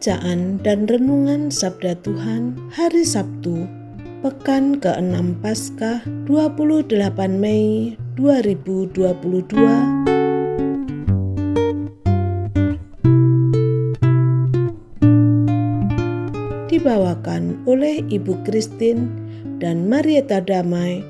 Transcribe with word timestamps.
Bacaan 0.00 0.56
dan 0.64 0.88
Renungan 0.88 1.52
Sabda 1.52 1.92
Tuhan 2.00 2.56
Hari 2.72 3.04
Sabtu, 3.04 3.68
Pekan 4.24 4.80
ke-6 4.80 5.44
Paskah 5.44 6.00
28 6.24 6.88
Mei 7.36 8.00
2022 8.16 8.96
dibawakan 16.72 17.60
oleh 17.68 18.00
Ibu 18.00 18.40
Kristin 18.48 19.04
dan 19.60 19.84
Marieta 19.84 20.40
Damai 20.40 21.04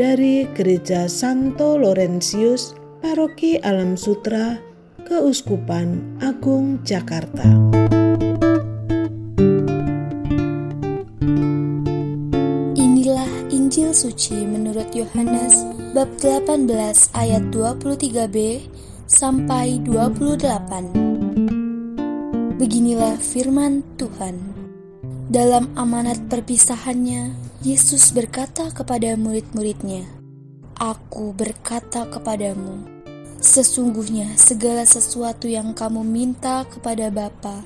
dari 0.00 0.48
Gereja 0.56 1.12
Santo 1.12 1.76
Laurentius, 1.76 2.72
Paroki 3.04 3.60
Alam 3.60 4.00
Sutra, 4.00 4.56
Keuskupan 5.04 6.16
Agung 6.24 6.80
Jakarta. 6.88 7.99
Yohanes 14.96 15.52
bab 15.92 16.08
18 16.16 16.64
ayat 17.12 17.44
23b 17.52 18.64
sampai 19.04 19.84
28. 19.84 22.56
Beginilah 22.56 23.20
firman 23.20 23.84
Tuhan. 24.00 24.40
Dalam 25.28 25.68
amanat 25.76 26.24
perpisahannya, 26.32 27.36
Yesus 27.60 28.16
berkata 28.16 28.72
kepada 28.72 29.12
murid-muridnya, 29.20 30.08
Aku 30.80 31.36
berkata 31.36 32.08
kepadamu, 32.08 32.88
sesungguhnya 33.36 34.32
segala 34.40 34.88
sesuatu 34.88 35.44
yang 35.44 35.76
kamu 35.76 36.00
minta 36.06 36.64
kepada 36.64 37.12
Bapa 37.12 37.60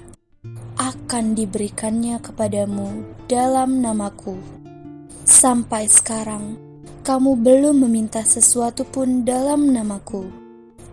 akan 0.74 1.38
diberikannya 1.38 2.18
kepadamu 2.18 3.06
dalam 3.30 3.78
namaku. 3.78 4.34
Sampai 5.22 5.86
sekarang, 5.86 6.58
kamu 7.05 7.36
belum 7.36 7.84
meminta 7.84 8.24
sesuatu 8.24 8.88
pun 8.88 9.28
dalam 9.28 9.69
namaku. 9.69 10.24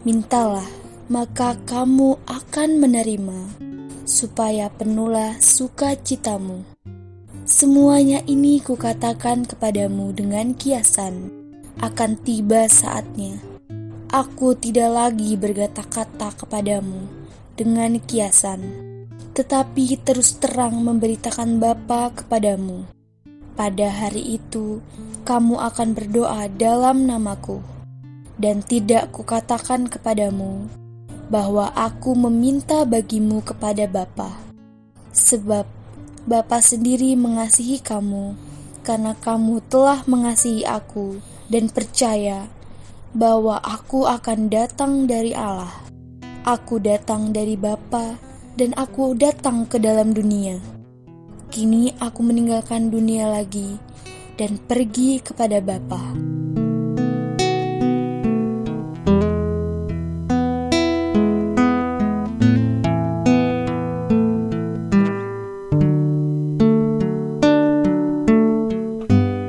Mintalah, 0.04 0.68
maka 1.08 1.56
kamu 1.64 2.20
akan 2.28 2.70
menerima 2.84 3.40
supaya 4.04 4.68
penuhlah 4.68 5.40
sukacitamu. 5.40 6.68
Semuanya 7.48 8.20
ini 8.28 8.60
kukatakan 8.60 9.48
kepadamu 9.48 10.12
dengan 10.12 10.52
kiasan, 10.52 11.32
akan 11.80 12.20
tiba 12.28 12.68
saatnya. 12.68 13.40
Aku 14.12 14.52
tidak 14.60 14.92
lagi 14.92 15.40
berkata-kata 15.40 16.36
kepadamu 16.36 17.08
dengan 17.56 17.96
kiasan, 18.04 18.60
tetapi 19.32 19.96
terus 20.04 20.36
terang 20.44 20.76
memberitakan 20.84 21.56
Bapa 21.56 22.12
kepadamu. 22.12 23.01
Pada 23.54 23.92
hari 23.92 24.40
itu, 24.40 24.80
kamu 25.28 25.60
akan 25.60 25.94
berdoa 25.94 26.48
dalam 26.56 27.06
namaku, 27.06 27.60
dan 28.40 28.64
tidak 28.64 29.12
kukatakan 29.12 29.92
kepadamu, 29.92 30.66
bahwa 31.32 31.72
aku 31.76 32.16
meminta 32.16 32.84
bagimu 32.84 33.44
kepada 33.44 33.88
Bapa, 33.88 34.36
sebab 35.12 35.64
Bapa 36.28 36.60
sendiri 36.64 37.16
mengasihi 37.16 37.80
kamu, 37.80 38.36
karena 38.82 39.14
kamu 39.20 39.62
telah 39.70 40.02
mengasihi 40.10 40.66
aku 40.66 41.22
dan 41.52 41.70
percaya 41.70 42.50
bahwa 43.12 43.60
aku 43.60 44.08
akan 44.08 44.48
datang 44.48 45.06
dari 45.06 45.36
Allah. 45.36 45.72
Aku 46.48 46.82
datang 46.82 47.30
dari 47.30 47.54
Bapa 47.54 48.18
dan 48.58 48.74
aku 48.74 49.14
datang 49.14 49.70
ke 49.70 49.78
dalam 49.78 50.16
dunia. 50.16 50.81
Kini 51.52 51.92
aku 52.00 52.24
meninggalkan 52.24 52.88
dunia 52.88 53.28
lagi 53.28 53.76
dan 54.40 54.56
pergi 54.56 55.20
kepada 55.20 55.60
Bapa. 55.60 56.00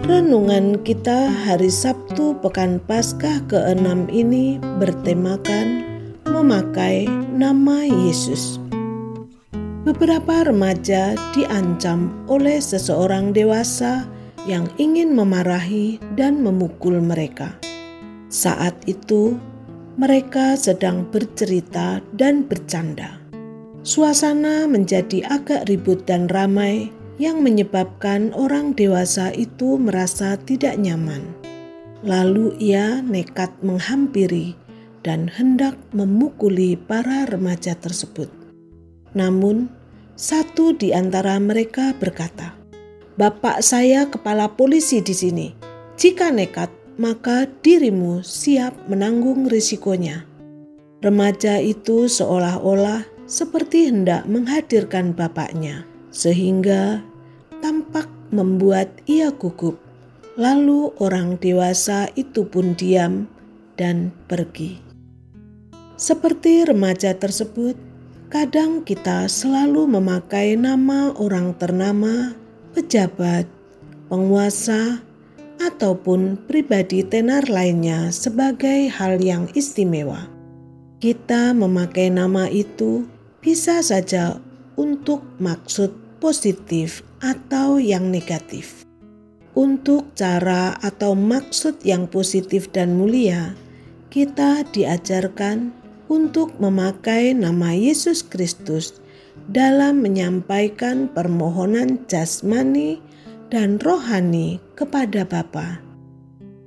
Renungan 0.02 0.82
kita 0.82 1.30
hari 1.46 1.70
Sabtu 1.70 2.34
Pekan 2.42 2.82
Paskah 2.82 3.46
ke-6 3.46 4.10
ini 4.10 4.58
bertemakan 4.58 5.86
memakai 6.26 7.06
nama 7.30 7.86
Yesus. 7.86 8.61
Beberapa 9.92 10.48
remaja 10.48 11.12
diancam 11.36 12.24
oleh 12.24 12.64
seseorang 12.64 13.36
dewasa 13.36 14.08
yang 14.48 14.64
ingin 14.80 15.12
memarahi 15.12 16.00
dan 16.16 16.40
memukul 16.40 16.96
mereka. 16.96 17.60
Saat 18.32 18.72
itu, 18.88 19.36
mereka 20.00 20.56
sedang 20.56 21.04
bercerita 21.12 22.00
dan 22.16 22.48
bercanda. 22.48 23.20
Suasana 23.84 24.64
menjadi 24.64 25.28
agak 25.28 25.68
ribut 25.68 26.08
dan 26.08 26.24
ramai 26.24 26.88
yang 27.20 27.44
menyebabkan 27.44 28.32
orang 28.32 28.72
dewasa 28.72 29.28
itu 29.36 29.76
merasa 29.76 30.40
tidak 30.40 30.80
nyaman. 30.80 31.20
Lalu 32.00 32.56
ia 32.56 33.04
nekat 33.04 33.52
menghampiri 33.60 34.56
dan 35.04 35.28
hendak 35.28 35.76
memukuli 35.92 36.80
para 36.80 37.28
remaja 37.28 37.76
tersebut. 37.76 38.32
Namun, 39.12 39.81
satu 40.22 40.70
di 40.70 40.94
antara 40.94 41.34
mereka 41.42 41.90
berkata, 41.98 42.54
"Bapak 43.18 43.58
saya 43.58 44.06
kepala 44.06 44.54
polisi 44.54 45.02
di 45.02 45.10
sini. 45.10 45.50
Jika 45.98 46.30
nekat, 46.30 46.70
maka 46.94 47.50
dirimu 47.50 48.22
siap 48.22 48.86
menanggung 48.86 49.50
risikonya." 49.50 50.22
Remaja 51.02 51.58
itu 51.58 52.06
seolah-olah 52.06 53.02
seperti 53.26 53.90
hendak 53.90 54.22
menghadirkan 54.30 55.10
bapaknya 55.10 55.82
sehingga 56.14 57.02
tampak 57.58 58.06
membuat 58.30 59.02
ia 59.10 59.34
gugup. 59.34 59.82
Lalu 60.38 60.94
orang 61.02 61.42
dewasa 61.42 62.06
itu 62.14 62.46
pun 62.46 62.78
diam 62.78 63.26
dan 63.74 64.14
pergi. 64.30 64.78
Seperti 65.98 66.64
remaja 66.64 67.12
tersebut, 67.18 67.76
kadang 68.32 68.80
kita 68.80 69.28
selalu 69.28 70.00
memakai 70.00 70.56
nama 70.56 71.12
orang 71.20 71.52
ternama, 71.60 72.32
pejabat, 72.72 73.44
penguasa, 74.08 75.04
ataupun 75.60 76.40
pribadi 76.48 77.04
tenar 77.04 77.52
lainnya 77.52 78.08
sebagai 78.08 78.88
hal 78.88 79.20
yang 79.20 79.52
istimewa. 79.52 80.32
Kita 80.96 81.52
memakai 81.52 82.08
nama 82.08 82.48
itu 82.48 83.04
bisa 83.44 83.84
saja 83.84 84.40
untuk 84.80 85.20
maksud 85.36 85.92
positif 86.16 87.04
atau 87.20 87.76
yang 87.76 88.08
negatif. 88.08 88.88
Untuk 89.52 90.16
cara 90.16 90.80
atau 90.80 91.12
maksud 91.12 91.84
yang 91.84 92.08
positif 92.08 92.72
dan 92.72 92.96
mulia, 92.96 93.52
kita 94.08 94.64
diajarkan 94.72 95.81
untuk 96.12 96.52
memakai 96.60 97.32
nama 97.32 97.72
Yesus 97.72 98.20
Kristus 98.20 99.00
dalam 99.48 100.04
menyampaikan 100.04 101.08
permohonan 101.08 102.04
jasmani 102.04 103.00
dan 103.48 103.80
rohani 103.80 104.60
kepada 104.76 105.24
Bapa. 105.24 105.80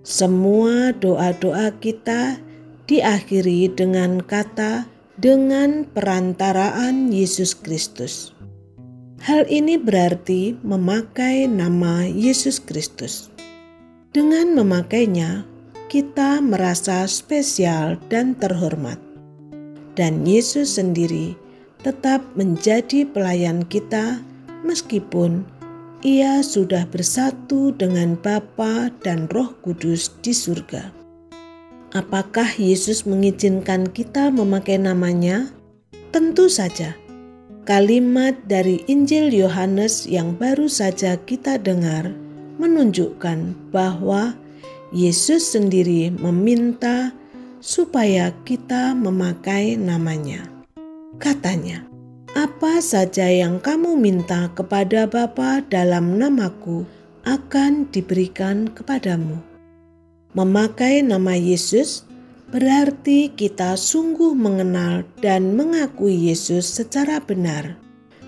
Semua 0.01 0.89
doa-doa 0.97 1.77
kita 1.77 2.42
diakhiri 2.89 3.69
dengan 3.69 4.21
kata 4.25 4.89
"dengan 5.21 5.86
perantaraan 5.94 7.13
Yesus 7.13 7.53
Kristus". 7.53 8.33
Hal 9.21 9.45
ini 9.50 9.77
berarti 9.77 10.57
memakai 10.62 11.50
nama 11.50 12.06
Yesus 12.06 12.62
Kristus. 12.62 13.33
Dengan 14.13 14.53
memakainya, 14.53 15.45
kita 15.89 16.41
merasa 16.45 17.09
spesial 17.09 17.98
dan 18.09 18.38
terhormat. 18.38 19.14
Dan 19.95 20.27
Yesus 20.27 20.75
sendiri 20.75 21.39
tetap 21.80 22.19
menjadi 22.36 23.07
pelayan 23.07 23.63
kita 23.63 24.19
meskipun 24.68 25.47
ia 26.03 26.44
sudah 26.44 26.83
bersatu 26.92 27.71
dengan 27.71 28.19
Bapa 28.19 28.92
dan 29.01 29.31
Roh 29.31 29.56
Kudus 29.63 30.12
di 30.19 30.36
surga. 30.36 30.92
Apakah 31.95 32.59
Yesus 32.59 33.07
mengizinkan 33.07 33.88
kita 33.88 34.27
memakai 34.27 34.75
namanya? 34.75 35.47
Tentu 36.12 36.51
saja. 36.51 36.91
Kalimat 37.63 38.36
dari 38.45 38.83
Injil 38.91 39.31
Yohanes 39.31 40.03
yang 40.06 40.36
baru 40.36 40.68
saja 40.68 41.15
kita 41.24 41.56
dengar 41.56 42.12
menunjukkan 42.59 43.56
bahwa 43.71 44.36
Yesus 44.91 45.56
sendiri 45.56 46.12
meminta 46.12 47.14
supaya 47.65 48.29
kita 48.45 48.94
memakai 48.94 49.73
namanya. 49.73 50.45
Katanya, 51.17 51.81
"Apa 52.38 52.77
saja 52.77 53.25
yang 53.25 53.57
kamu 53.57 53.97
minta 53.97 54.53
kepada 54.53 55.09
Bapa 55.09 55.65
dalam 55.65 56.21
namaku 56.21 56.85
akan 57.25 57.89
diberikan 57.89 58.69
kepadamu." 58.69 59.41
Memakai 60.38 61.01
nama 61.01 61.33
Yesus 61.33 62.06
berarti 62.53 63.33
kita 63.33 63.73
sungguh 63.73 64.38
mengenal 64.38 65.01
dan 65.25 65.57
mengakui 65.57 66.29
Yesus 66.29 66.69
secara 66.69 67.17
benar, 67.17 67.81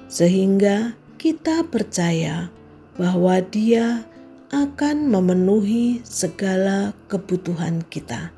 sehingga 0.10 0.98
kita 1.22 1.62
percaya 1.70 2.50
bahwa 2.98 3.38
Dia 3.54 4.02
akan 4.50 5.14
memenuhi 5.14 6.02
segala 6.02 6.96
kebutuhan 7.12 7.86
kita 7.92 8.37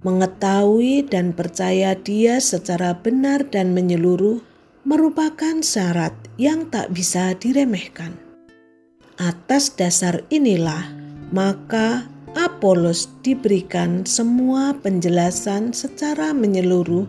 mengetahui 0.00 1.04
dan 1.04 1.36
percaya 1.36 1.92
Dia 1.92 2.40
secara 2.40 2.96
benar 2.96 3.44
dan 3.52 3.76
menyeluruh 3.76 4.40
merupakan 4.88 5.60
syarat 5.60 6.16
yang 6.40 6.72
tak 6.72 6.88
bisa 6.96 7.36
diremehkan. 7.36 8.16
Atas 9.20 9.76
dasar 9.76 10.24
inilah, 10.32 10.88
maka 11.28 12.08
Apolos 12.32 13.10
diberikan 13.26 14.06
semua 14.06 14.72
penjelasan 14.78 15.74
secara 15.74 16.30
menyeluruh 16.30 17.04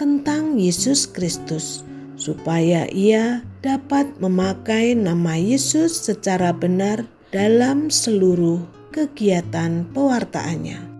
tentang 0.00 0.56
Yesus 0.56 1.04
Kristus, 1.06 1.84
supaya 2.16 2.88
ia 2.90 3.44
dapat 3.60 4.08
memakai 4.18 4.96
nama 4.96 5.36
Yesus 5.36 5.94
secara 6.00 6.50
benar 6.50 7.04
dalam 7.30 7.92
seluruh 7.92 8.64
kegiatan 8.90 9.84
pewartaannya 9.92 10.93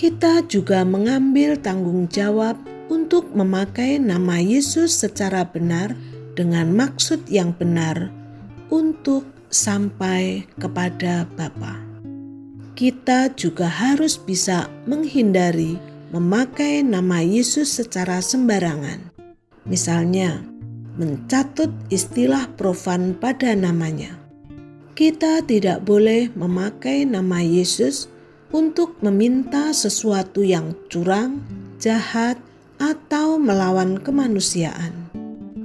kita 0.00 0.40
juga 0.48 0.80
mengambil 0.80 1.60
tanggung 1.60 2.08
jawab 2.08 2.56
untuk 2.88 3.36
memakai 3.36 4.00
nama 4.00 4.40
Yesus 4.40 4.96
secara 4.96 5.44
benar 5.44 5.92
dengan 6.32 6.72
maksud 6.72 7.28
yang 7.28 7.52
benar 7.52 8.08
untuk 8.72 9.28
sampai 9.52 10.48
kepada 10.56 11.28
Bapa. 11.36 11.76
Kita 12.72 13.28
juga 13.36 13.68
harus 13.68 14.16
bisa 14.16 14.72
menghindari 14.88 15.76
memakai 16.16 16.80
nama 16.80 17.20
Yesus 17.20 17.68
secara 17.68 18.24
sembarangan. 18.24 19.12
Misalnya, 19.68 20.40
mencatut 20.96 21.68
istilah 21.92 22.48
profan 22.56 23.12
pada 23.20 23.52
namanya. 23.52 24.16
Kita 24.96 25.44
tidak 25.44 25.84
boleh 25.84 26.32
memakai 26.32 27.04
nama 27.04 27.44
Yesus 27.44 28.08
untuk 28.50 28.98
meminta 29.02 29.70
sesuatu 29.70 30.42
yang 30.42 30.74
curang, 30.90 31.42
jahat, 31.78 32.38
atau 32.80 33.36
melawan 33.36 34.00
kemanusiaan. 34.00 34.92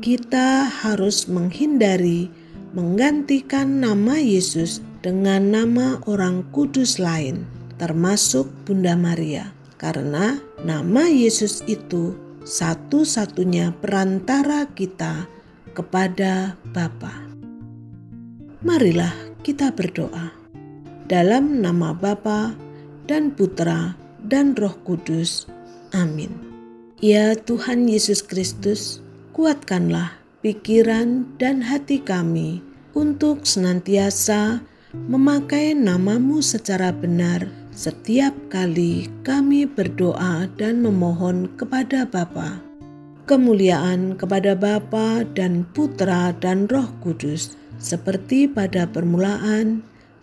Kita 0.04 0.68
harus 0.68 1.26
menghindari 1.32 2.28
menggantikan 2.76 3.80
nama 3.80 4.20
Yesus 4.20 4.84
dengan 5.00 5.48
nama 5.48 6.04
orang 6.12 6.44
kudus 6.52 7.00
lain, 7.00 7.48
termasuk 7.80 8.52
Bunda 8.68 9.00
Maria, 9.00 9.56
karena 9.80 10.38
nama 10.68 11.08
Yesus 11.08 11.64
itu 11.72 12.14
satu-satunya 12.44 13.74
perantara 13.80 14.68
kita 14.76 15.26
kepada 15.72 16.60
Bapa. 16.76 17.16
Marilah 18.62 19.14
kita 19.40 19.72
berdoa. 19.72 20.36
Dalam 21.06 21.62
nama 21.62 21.94
Bapa 21.96 22.65
dan 23.06 23.34
Putra 23.34 23.94
dan 24.26 24.58
Roh 24.58 24.74
Kudus. 24.86 25.46
Amin. 25.94 26.34
Ya 27.00 27.38
Tuhan 27.38 27.86
Yesus 27.86 28.26
Kristus, 28.26 29.02
kuatkanlah 29.34 30.18
pikiran 30.42 31.26
dan 31.38 31.62
hati 31.62 32.02
kami 32.02 32.62
untuk 32.98 33.46
senantiasa 33.46 34.62
memakai 34.96 35.76
namamu 35.76 36.40
secara 36.40 36.96
benar 36.96 37.66
setiap 37.76 38.32
kali 38.48 39.12
kami 39.28 39.68
berdoa 39.68 40.48
dan 40.56 40.80
memohon 40.80 41.52
kepada 41.60 42.08
Bapa. 42.08 42.64
Kemuliaan 43.28 44.16
kepada 44.16 44.56
Bapa 44.56 45.28
dan 45.36 45.68
Putra 45.76 46.32
dan 46.40 46.72
Roh 46.72 46.88
Kudus, 47.04 47.60
seperti 47.76 48.48
pada 48.48 48.88
permulaan, 48.88 49.84